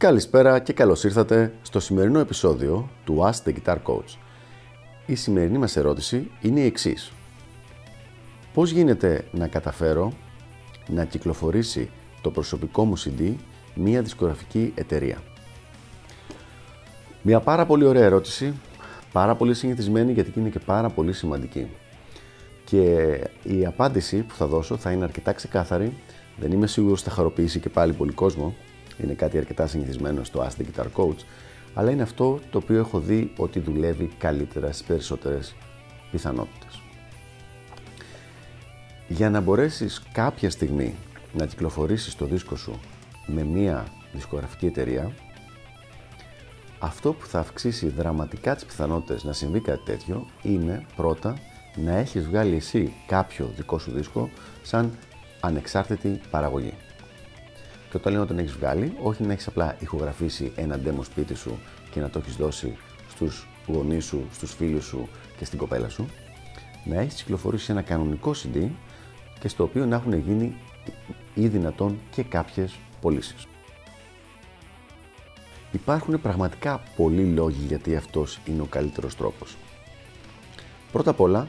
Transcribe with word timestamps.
Καλησπέρα 0.00 0.58
και 0.58 0.72
καλώς 0.72 1.04
ήρθατε 1.04 1.52
στο 1.62 1.80
σημερινό 1.80 2.18
επεισόδιο 2.18 2.88
του 3.04 3.18
Ask 3.22 3.48
the 3.48 3.54
Guitar 3.54 3.76
Coach. 3.84 4.16
Η 5.06 5.14
σημερινή 5.14 5.58
μας 5.58 5.76
ερώτηση 5.76 6.30
είναι 6.40 6.60
η 6.60 6.64
εξής. 6.64 7.12
Πώς 8.54 8.70
γίνεται 8.70 9.24
να 9.32 9.48
καταφέρω 9.48 10.12
να 10.88 11.04
κυκλοφορήσει 11.04 11.90
το 12.20 12.30
προσωπικό 12.30 12.84
μου 12.84 12.98
CD 12.98 13.34
μια 13.74 14.02
δισκογραφική 14.02 14.72
εταιρεία; 14.74 15.22
Μια 17.22 17.40
πάρα 17.40 17.66
πολύ 17.66 17.84
ωραία 17.84 18.04
ερώτηση, 18.04 18.54
πάρα 19.12 19.34
πολύ 19.34 19.54
συνηθισμένη 19.54 20.12
γιατί 20.12 20.32
είναι 20.36 20.48
και 20.48 20.58
πάρα 20.58 20.88
πολύ 20.88 21.12
σημαντική. 21.12 21.70
Και 22.64 23.06
η 23.42 23.66
απάντηση 23.66 24.16
που 24.16 24.34
θα 24.34 24.46
δώσω 24.46 24.76
θα 24.76 24.90
είναι 24.90 25.04
αρκετά 25.04 25.32
ξεκάθαρη, 25.32 25.92
δεν 26.36 26.52
είμαι 26.52 26.66
σίγουρος 26.66 27.00
ότι 27.00 27.08
θα 27.08 27.14
χαροποιήσει 27.14 27.60
και 27.60 27.68
πάλι 27.68 27.92
πολύ 27.92 28.12
κόσμο, 28.12 28.54
είναι 28.98 29.12
κάτι 29.12 29.38
αρκετά 29.38 29.66
συνηθισμένο 29.66 30.24
στο 30.24 30.46
Ask 30.46 30.60
the 30.60 30.64
Guitar 30.64 30.86
Coach, 30.96 31.18
αλλά 31.74 31.90
είναι 31.90 32.02
αυτό 32.02 32.40
το 32.50 32.58
οποίο 32.58 32.78
έχω 32.78 32.98
δει 33.00 33.32
ότι 33.36 33.60
δουλεύει 33.60 34.10
καλύτερα 34.18 34.72
στις 34.72 34.86
περισσότερες 34.86 35.54
πιθανότητες. 36.10 36.82
Για 39.08 39.30
να 39.30 39.40
μπορέσεις 39.40 40.02
κάποια 40.12 40.50
στιγμή 40.50 40.94
να 41.32 41.46
κυκλοφορήσεις 41.46 42.16
το 42.16 42.24
δίσκο 42.24 42.56
σου 42.56 42.80
με 43.26 43.42
μία 43.42 43.86
δισκογραφική 44.12 44.66
εταιρεία, 44.66 45.12
αυτό 46.78 47.12
που 47.12 47.26
θα 47.26 47.38
αυξήσει 47.38 47.88
δραματικά 47.88 48.54
τις 48.54 48.64
πιθανότητες 48.64 49.24
να 49.24 49.32
συμβεί 49.32 49.60
κάτι 49.60 49.84
τέτοιο 49.84 50.26
είναι 50.42 50.86
πρώτα 50.96 51.36
να 51.76 51.96
έχεις 51.96 52.26
βγάλει 52.26 52.56
εσύ 52.56 52.92
κάποιο 53.06 53.50
δικό 53.56 53.78
σου 53.78 53.90
δίσκο 53.90 54.30
σαν 54.62 54.98
ανεξάρτητη 55.40 56.20
παραγωγή. 56.30 56.74
Και 57.90 57.96
όταν 57.96 58.12
λέω 58.12 58.20
να 58.20 58.26
τον 58.26 58.38
έχεις 58.38 58.52
βγάλει, 58.52 58.92
όχι 59.02 59.22
να 59.22 59.32
έχεις 59.32 59.46
απλά 59.46 59.76
ηχογραφήσει 59.78 60.52
ένα 60.56 60.80
demo 60.84 61.04
σπίτι 61.04 61.34
σου 61.34 61.58
και 61.90 62.00
να 62.00 62.10
το 62.10 62.18
έχεις 62.18 62.36
δώσει 62.36 62.76
στους 63.10 63.46
γονείς 63.66 64.04
σου, 64.04 64.26
στους 64.32 64.54
φίλους 64.54 64.84
σου 64.84 65.08
και 65.38 65.44
στην 65.44 65.58
κοπέλα 65.58 65.88
σου, 65.88 66.06
να 66.84 67.00
έχεις 67.00 67.14
κυκλοφορήσει 67.14 67.72
ένα 67.72 67.82
κανονικό 67.82 68.34
CD 68.34 68.68
και 69.40 69.48
στο 69.48 69.64
οποίο 69.64 69.86
να 69.86 69.96
έχουν 69.96 70.18
γίνει 70.18 70.56
ή 71.34 71.48
δυνατόν 71.48 71.98
και 72.10 72.22
κάποιες 72.22 72.74
πωλήσεις. 73.00 73.46
Υπάρχουν 75.72 76.20
πραγματικά 76.20 76.82
πολλοί 76.96 77.24
λόγοι 77.24 77.64
γιατί 77.66 77.96
αυτός 77.96 78.38
είναι 78.44 78.62
ο 78.62 78.64
καλύτερος 78.64 79.16
τρόπος. 79.16 79.56
Πρώτα 80.92 81.10
απ' 81.10 81.20
όλα, 81.20 81.48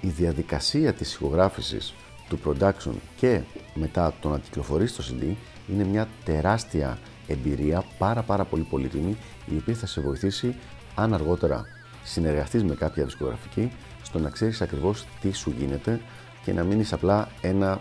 η 0.00 0.08
διαδικασία 0.08 0.92
της 0.92 1.14
ηχογράφησης 1.14 1.94
του 2.36 2.56
production 2.58 2.92
και 3.16 3.40
μετά 3.74 4.14
το 4.20 4.28
να 4.28 4.38
κυκλοφορήσει 4.38 4.96
το 4.96 5.04
CD 5.10 5.34
είναι 5.68 5.84
μια 5.84 6.08
τεράστια 6.24 6.98
εμπειρία, 7.26 7.84
πάρα 7.98 8.22
πάρα 8.22 8.44
πολύ 8.44 8.62
πολύτιμη, 8.62 9.16
η 9.46 9.56
οποία 9.56 9.74
θα 9.74 9.86
σε 9.86 10.00
βοηθήσει 10.00 10.54
αν 10.94 11.14
αργότερα 11.14 11.66
συνεργαστείς 12.04 12.64
με 12.64 12.74
κάποια 12.74 13.04
δισκογραφική, 13.04 13.72
στο 14.02 14.18
να 14.18 14.30
ξέρεις 14.30 14.60
ακριβώς 14.60 15.06
τι 15.20 15.32
σου 15.32 15.54
γίνεται 15.58 16.00
και 16.44 16.52
να 16.52 16.62
μείνεις 16.62 16.92
απλά 16.92 17.28
ένα 17.40 17.80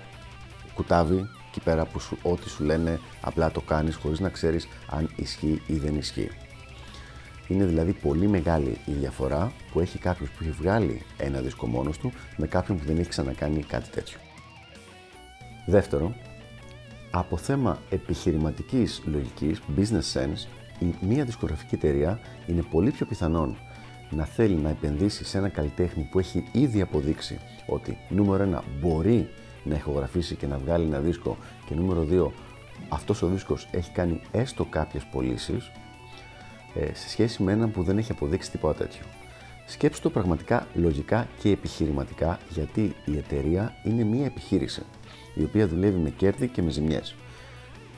κουτάβι 0.73 1.29
εκεί 1.49 1.59
πέρα 1.59 1.85
που 1.85 1.99
σου, 1.99 2.17
ό,τι 2.21 2.49
σου 2.49 2.63
λένε 2.63 2.99
απλά 3.21 3.51
το 3.51 3.61
κάνεις 3.61 3.95
χωρίς 3.95 4.19
να 4.19 4.29
ξέρεις 4.29 4.67
αν 4.89 5.09
ισχύει 5.15 5.61
ή 5.67 5.73
δεν 5.73 5.95
ισχύει. 5.95 6.29
Είναι 7.47 7.65
δηλαδή 7.65 7.93
πολύ 7.93 8.27
μεγάλη 8.27 8.77
η 8.85 8.91
διαφορά 8.91 9.51
που 9.71 9.79
έχει 9.79 9.97
κάποιος 9.97 10.29
που 10.29 10.37
έχει 10.41 10.51
βγάλει 10.51 11.01
ένα 11.17 11.39
δίσκο 11.39 11.67
μόνος 11.67 11.97
του 11.97 12.11
με 12.37 12.47
κάποιον 12.47 12.77
που 12.77 12.85
δεν 12.85 12.97
έχει 12.97 13.09
ξανακάνει 13.09 13.63
κάτι 13.63 13.89
τέτοιο. 13.89 14.17
Δεύτερο, 15.65 16.15
από 17.11 17.37
θέμα 17.37 17.79
επιχειρηματικής 17.89 19.01
λογικής, 19.05 19.61
business 19.77 20.19
sense, 20.19 20.47
η 20.79 20.95
μία 21.01 21.25
δισκογραφική 21.25 21.75
εταιρεία 21.75 22.19
είναι 22.47 22.61
πολύ 22.61 22.91
πιο 22.91 23.05
πιθανόν 23.05 23.57
να 24.09 24.25
θέλει 24.25 24.55
να 24.55 24.69
επενδύσει 24.69 25.25
σε 25.25 25.37
ένα 25.37 25.49
καλλιτέχνη 25.49 26.03
που 26.11 26.19
έχει 26.19 26.43
ήδη 26.51 26.81
αποδείξει 26.81 27.39
ότι 27.67 27.97
νούμερο 28.09 28.43
ένα 28.43 28.63
μπορεί 28.79 29.29
να 29.63 29.75
ηχογραφήσει 29.75 30.35
και 30.35 30.47
να 30.47 30.57
βγάλει 30.57 30.85
ένα 30.85 30.99
δίσκο 30.99 31.37
και 31.65 31.75
νούμερο 31.75 32.03
δύο 32.03 32.33
αυτός 32.89 33.21
ο 33.21 33.27
δίσκος 33.27 33.67
έχει 33.71 33.91
κάνει 33.91 34.21
έστω 34.31 34.65
κάποιες 34.65 35.03
πωλήσεις 35.11 35.71
ε, 36.75 36.93
σε 36.93 37.09
σχέση 37.09 37.43
με 37.43 37.51
έναν 37.51 37.71
που 37.71 37.83
δεν 37.83 37.97
έχει 37.97 38.11
αποδείξει 38.11 38.51
τίποτα 38.51 38.73
τέτοιο. 38.73 39.05
Σκέψτε 39.71 40.01
το 40.01 40.09
πραγματικά 40.09 40.67
λογικά 40.73 41.27
και 41.39 41.49
επιχειρηματικά 41.49 42.39
γιατί 42.49 42.95
η 43.05 43.17
εταιρεία 43.17 43.75
είναι 43.83 44.03
μία 44.03 44.25
επιχείρηση 44.25 44.81
η 45.35 45.43
οποία 45.43 45.67
δουλεύει 45.67 45.97
με 45.97 46.09
κέρδη 46.09 46.47
και 46.47 46.61
με 46.61 46.71
ζημιές. 46.71 47.15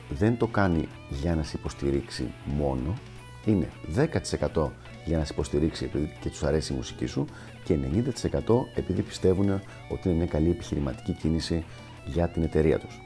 Δεν 0.08 0.36
το 0.36 0.46
κάνει 0.46 0.88
για 1.10 1.34
να 1.34 1.42
σε 1.42 1.56
υποστηρίξει 1.58 2.32
μόνο, 2.44 2.94
είναι 3.44 3.70
10% 3.96 4.70
για 5.04 5.18
να 5.18 5.24
σε 5.24 5.32
υποστηρίξει 5.32 5.84
επειδή 5.84 6.12
και 6.20 6.28
τους 6.28 6.42
αρέσει 6.42 6.72
η 6.72 6.76
μουσική 6.76 7.06
σου 7.06 7.26
και 7.64 7.78
90% 8.44 8.54
επειδή 8.74 9.02
πιστεύουν 9.02 9.60
ότι 9.88 10.08
είναι 10.08 10.16
μια 10.16 10.26
καλή 10.26 10.50
επιχειρηματική 10.50 11.12
κίνηση 11.12 11.64
για 12.04 12.28
την 12.28 12.42
εταιρεία 12.42 12.78
τους. 12.78 13.00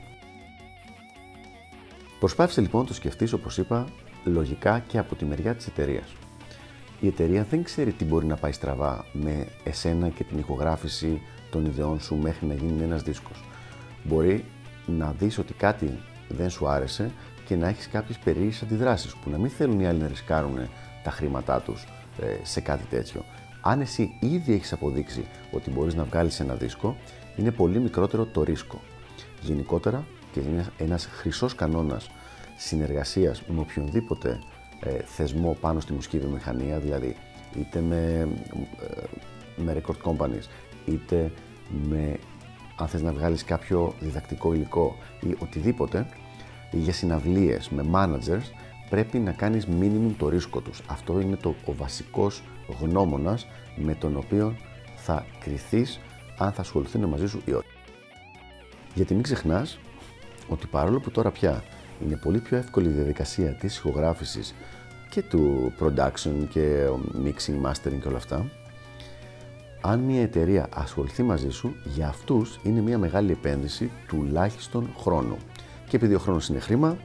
Προσπάθησε 2.18 2.60
λοιπόν 2.60 2.80
να 2.80 2.86
το 2.86 2.94
σκεφτείς 2.94 3.32
όπως 3.32 3.58
είπα 3.58 3.88
λογικά 4.24 4.78
και 4.78 4.98
από 4.98 5.14
τη 5.14 5.24
μεριά 5.24 5.54
της 5.54 5.66
εταιρείας. 5.66 6.14
Η 7.00 7.06
εταιρεία 7.06 7.46
δεν 7.50 7.62
ξέρει 7.62 7.92
τι 7.92 8.04
μπορεί 8.04 8.26
να 8.26 8.36
πάει 8.36 8.52
στραβά 8.52 9.04
με 9.12 9.46
εσένα 9.64 10.08
και 10.08 10.24
την 10.24 10.38
ηχογράφηση 10.38 11.20
των 11.50 11.64
ιδεών 11.64 12.00
σου 12.00 12.16
μέχρι 12.16 12.46
να 12.46 12.54
γίνει 12.54 12.82
ένας 12.82 13.02
δίσκος 13.02 13.44
μπορεί 14.04 14.44
να 14.86 15.14
δεις 15.18 15.38
ότι 15.38 15.52
κάτι 15.52 15.98
δεν 16.28 16.50
σου 16.50 16.68
άρεσε 16.68 17.10
και 17.44 17.56
να 17.56 17.68
έχεις 17.68 17.88
κάποιες 17.88 18.18
περίεργες 18.18 18.62
αντιδράσεις 18.62 19.14
που 19.14 19.30
να 19.30 19.38
μην 19.38 19.50
θέλουν 19.50 19.80
οι 19.80 19.86
άλλοι 19.86 19.98
να 19.98 20.08
ρισκάρουν 20.08 20.58
τα 21.02 21.10
χρήματά 21.10 21.60
τους 21.60 21.84
ε, 22.22 22.44
σε 22.44 22.60
κάτι 22.60 22.84
τέτοιο. 22.84 23.24
Αν 23.60 23.80
εσύ 23.80 24.16
ήδη 24.20 24.52
έχεις 24.52 24.72
αποδείξει 24.72 25.26
ότι 25.52 25.70
μπορείς 25.70 25.94
να 25.94 26.04
βγάλεις 26.04 26.40
ένα 26.40 26.54
δίσκο, 26.54 26.96
είναι 27.36 27.50
πολύ 27.50 27.78
μικρότερο 27.78 28.24
το 28.24 28.42
ρίσκο. 28.42 28.80
Γενικότερα, 29.40 30.04
και 30.32 30.40
είναι 30.40 30.66
ένας 30.78 31.06
χρυσός 31.06 31.54
κανόνας 31.54 32.10
συνεργασίας 32.56 33.42
με 33.46 33.60
οποιονδήποτε 33.60 34.38
ε, 34.80 34.98
θεσμό 35.04 35.56
πάνω 35.60 35.80
στη 35.80 35.92
μουσική 35.92 36.18
βιομηχανία, 36.18 36.78
δηλαδή 36.78 37.16
είτε 37.58 37.80
με, 37.80 38.28
ε, 38.80 39.02
με 39.56 39.82
record 39.82 40.10
companies, 40.10 40.48
είτε 40.86 41.32
με 41.88 42.18
αν 42.76 42.88
θες 42.88 43.02
να 43.02 43.12
βγάλεις 43.12 43.44
κάποιο 43.44 43.94
διδακτικό 44.00 44.52
υλικό 44.54 44.96
ή 45.20 45.34
οτιδήποτε, 45.38 46.06
ή 46.70 46.78
για 46.78 46.92
συναυλίες 46.92 47.68
με 47.68 47.84
managers, 47.92 48.50
πρέπει 48.90 49.18
να 49.18 49.32
κάνεις 49.32 49.66
minimum 49.80 50.14
το 50.18 50.28
ρίσκο 50.28 50.60
τους. 50.60 50.82
Αυτό 50.86 51.20
είναι 51.20 51.36
το, 51.36 51.54
ο 51.64 51.72
βασικός 51.72 52.42
γνώμονας 52.80 53.46
με 53.76 53.94
τον 53.94 54.16
οποίο 54.16 54.56
θα 54.96 55.26
κριθείς 55.40 56.00
αν 56.38 56.52
θα 56.52 56.60
ασχοληθούν 56.60 57.04
μαζί 57.04 57.26
σου 57.26 57.42
ή 57.44 57.52
όχι. 57.52 57.68
Γιατί 58.94 59.14
μην 59.14 59.22
ξεχνάς 59.22 59.78
ότι 60.48 60.66
παρόλο 60.66 61.00
που 61.00 61.10
τώρα 61.10 61.30
πια 61.30 61.62
είναι 62.04 62.16
πολύ 62.16 62.38
πιο 62.38 62.56
εύκολη 62.56 62.88
η 62.88 62.92
διαδικασία 62.92 63.50
της 63.52 63.76
ηχογράφησης 63.76 64.54
και 65.10 65.22
του 65.22 65.72
production 65.80 66.46
και 66.50 66.86
mixing, 67.24 67.66
mastering 67.66 67.98
και 68.00 68.08
όλα 68.08 68.16
αυτά, 68.16 68.50
αν 69.80 70.00
μια 70.00 70.22
εταιρεία 70.22 70.68
ασχοληθεί 70.74 71.22
μαζί 71.22 71.50
σου, 71.50 71.74
για 71.84 72.08
αυτούς 72.08 72.60
είναι 72.62 72.80
μια 72.80 72.98
μεγάλη 72.98 73.32
επένδυση 73.32 73.90
τουλάχιστον 74.08 74.90
χρόνου. 74.98 75.36
Και 75.88 75.96
επειδή 75.96 76.14
ο 76.14 76.18
χρόνος 76.18 76.48
είναι 76.48 76.58
χρήμα, 76.58 76.96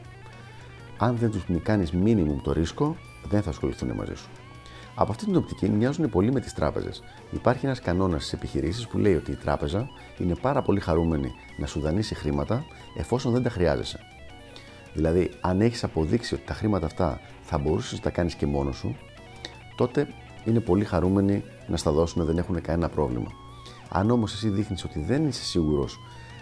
αν 0.98 1.16
δεν 1.16 1.32
τους 1.32 1.46
κάνεις 1.64 1.92
minimum 2.04 2.36
το 2.44 2.52
ρίσκο, 2.52 2.98
δεν 3.30 3.42
θα 3.42 3.50
ασχοληθούν 3.50 3.92
μαζί 3.92 4.16
σου. 4.16 4.30
Από 4.96 5.12
αυτή 5.12 5.26
την 5.26 5.36
οπτική 5.36 5.70
μοιάζουν 5.70 6.10
πολύ 6.10 6.32
με 6.32 6.40
τις 6.40 6.54
τράπεζες. 6.54 7.04
Υπάρχει 7.32 7.66
ένας 7.66 7.80
κανόνας 7.80 8.22
στις 8.22 8.34
επιχειρήσεις 8.34 8.88
που 8.88 8.98
λέει 8.98 9.16
ότι 9.16 9.32
η 9.32 9.36
τράπεζα 9.36 9.90
είναι 10.18 10.36
πάρα 10.36 10.62
πολύ 10.62 10.80
χαρούμενη 10.80 11.32
να 11.58 11.66
σου 11.66 11.80
δανείσει 11.80 12.16
χρήματα 12.16 12.66
εφόσον 12.98 13.32
δεν 13.32 13.44
τα 13.44 13.50
χρειάζεσαι. 13.50 14.00
Δηλαδή, 14.94 15.32
αν 15.42 15.62
έχεις 15.62 15.84
αποδείξει 15.84 16.34
ότι 16.34 16.44
τα 16.44 16.54
χρήματα 16.54 16.86
αυτά 16.86 17.20
θα 17.42 17.58
μπορούσες 17.58 17.94
να 17.94 18.00
τα 18.00 18.10
κάνεις 18.10 18.36
και 18.36 18.46
μόνος 18.46 18.78
σου, 18.78 18.96
τότε 19.76 20.08
είναι 20.46 20.60
πολύ 20.60 20.86
χαρούμενοι 20.86 21.44
να 21.68 21.78
στα 21.78 21.92
δώσουν, 21.92 22.26
δεν 22.26 22.38
έχουν 22.38 22.62
κανένα 22.62 22.90
πρόβλημα. 22.90 23.32
Αν 23.90 24.12
όμως 24.12 24.34
εσύ 24.34 24.50
δείχνεις 24.50 24.84
ότι 24.84 25.00
δεν 25.00 25.28
είσαι 25.28 25.44
σίγουρος 25.44 26.00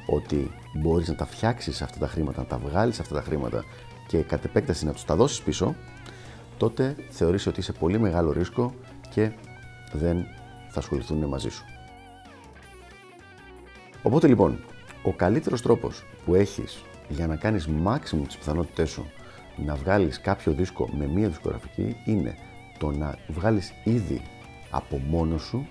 ότι 0.07 0.51
μπορείς 0.73 1.07
να 1.07 1.15
τα 1.15 1.25
φτιάξεις 1.25 1.81
αυτά 1.81 1.99
τα 1.99 2.07
χρήματα, 2.07 2.39
να 2.39 2.47
τα 2.47 2.57
βγάλεις 2.57 2.99
αυτά 2.99 3.15
τα 3.15 3.21
χρήματα 3.21 3.63
και 4.07 4.21
κατ' 4.21 4.45
επέκταση 4.45 4.85
να 4.85 4.93
τους 4.93 5.05
τα 5.05 5.15
δώσεις 5.15 5.41
πίσω, 5.41 5.75
τότε 6.57 6.95
θεωρείς 7.09 7.47
ότι 7.47 7.59
είσαι 7.59 7.71
πολύ 7.71 7.99
μεγάλο 7.99 8.31
ρίσκο 8.31 8.73
και 9.09 9.31
δεν 9.93 10.25
θα 10.69 10.79
ασχοληθούν 10.79 11.25
μαζί 11.25 11.49
σου. 11.49 11.65
Οπότε 14.03 14.27
λοιπόν, 14.27 14.63
ο 15.03 15.13
καλύτερος 15.13 15.61
τρόπος 15.61 16.03
που 16.25 16.35
έχεις 16.35 16.83
για 17.11 17.27
να 17.27 17.35
κάνεις 17.35 17.69
maximum 17.85 18.23
τις 18.27 18.37
πιθανότητές 18.37 18.89
σου 18.89 19.11
να 19.65 19.75
βγάλεις 19.75 20.21
κάποιο 20.21 20.51
δίσκο 20.51 20.89
με 20.97 21.07
μία 21.07 21.27
δισκογραφική 21.27 21.95
είναι 22.05 22.35
το 22.77 22.91
να 22.91 23.17
βγάλεις 23.27 23.73
ήδη 23.83 24.21
από 24.69 24.97
μόνο 24.97 25.37
σου 25.37 25.67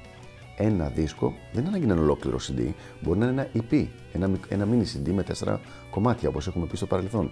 ένα 0.57 0.89
δίσκο, 0.89 1.35
δεν 1.53 1.61
είναι 1.61 1.69
ανάγκη 1.69 1.87
να 1.87 1.93
είναι 1.93 2.03
ολόκληρο 2.03 2.39
CD, 2.39 2.73
μπορεί 3.01 3.19
να 3.19 3.27
είναι 3.27 3.49
ένα 3.53 3.65
EP, 3.71 3.87
ένα, 4.13 4.31
ένα 4.49 4.67
mini 4.71 4.83
CD 4.83 5.13
με 5.13 5.23
τέσσερα 5.23 5.61
κομμάτια 5.91 6.29
όπως 6.29 6.47
έχουμε 6.47 6.67
πει 6.67 6.77
στο 6.77 6.87
παρελθόν. 6.87 7.31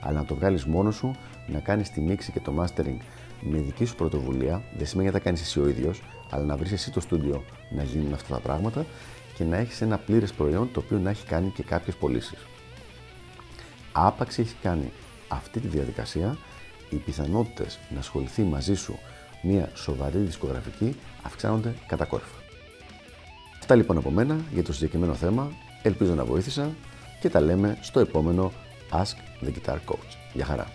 αλλά 0.00 0.18
να 0.18 0.24
το 0.24 0.34
βγάλεις 0.34 0.64
μόνος 0.64 0.94
σου, 0.94 1.14
να 1.46 1.58
κάνεις 1.58 1.90
τη 1.90 2.00
μίξη 2.00 2.32
και 2.32 2.40
το 2.40 2.52
mastering 2.60 2.96
με 3.40 3.58
δική 3.58 3.84
σου 3.84 3.94
πρωτοβουλία. 3.94 4.62
Δεν 4.76 4.86
σημαίνει 4.86 5.08
ότι 5.08 5.16
θα 5.18 5.24
κάνεις 5.24 5.40
εσύ 5.40 5.60
ο 5.60 5.68
ίδιος, 5.68 6.02
αλλά 6.30 6.44
να 6.44 6.56
βρεις 6.56 6.72
εσύ 6.72 6.92
το 6.92 7.00
στούντιο 7.00 7.44
να 7.70 7.82
γίνουν 7.82 8.12
αυτά 8.12 8.34
τα 8.34 8.40
πράγματα 8.40 8.86
και 9.34 9.44
να 9.44 9.56
έχεις 9.56 9.80
ένα 9.80 9.98
πλήρες 9.98 10.32
προϊόν 10.32 10.68
το 10.72 10.80
οποίο 10.80 10.98
να 10.98 11.10
έχει 11.10 11.26
κάνει 11.26 11.50
και 11.50 11.62
κάποιες 11.62 11.96
πωλήσεις. 11.96 12.46
Άπαξ 14.02 14.38
έχει 14.38 14.54
κάνει 14.62 14.92
αυτή 15.28 15.60
τη 15.60 15.68
διαδικασία, 15.68 16.36
οι 16.90 16.96
πιθανότητες 16.96 17.78
να 17.90 17.98
ασχοληθεί 17.98 18.42
μαζί 18.42 18.74
σου 18.74 18.98
μια 19.42 19.70
σοβαρή 19.74 20.18
δισκογραφική 20.18 20.96
αυξάνονται 21.22 21.74
κατακόρυφα. 21.86 22.38
Αυτά 23.58 23.74
λοιπόν 23.74 23.96
από 23.96 24.10
μένα 24.10 24.40
για 24.52 24.62
το 24.62 24.72
συγκεκριμένο 24.72 25.14
θέμα. 25.14 25.52
Ελπίζω 25.82 26.14
να 26.14 26.24
βοήθησα 26.24 26.70
και 27.20 27.28
τα 27.28 27.40
λέμε 27.40 27.78
στο 27.80 28.00
επόμενο 28.00 28.52
Ask 28.92 29.44
the 29.46 29.48
Guitar 29.48 29.76
Coach. 29.86 30.16
Γεια 30.32 30.44
χαρά! 30.44 30.66